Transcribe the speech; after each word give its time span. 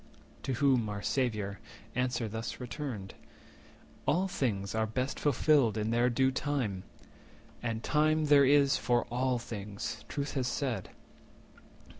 180 0.43 0.43
To 0.45 0.53
whom 0.61 0.89
our 0.89 1.01
Saviour 1.03 1.59
answer 1.93 2.27
thus 2.27 2.59
returned:— 2.59 3.13
"All 4.07 4.27
things 4.27 4.73
are 4.73 4.87
best 4.87 5.19
fulfilled 5.19 5.77
in 5.77 5.91
their 5.91 6.09
due 6.09 6.31
time; 6.31 6.81
And 7.61 7.83
time 7.83 8.25
there 8.25 8.43
is 8.43 8.77
for 8.77 9.03
all 9.11 9.37
things, 9.37 10.03
Truth 10.09 10.33
hath 10.33 10.47
said. 10.47 10.89